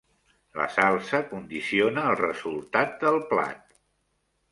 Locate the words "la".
0.59-0.65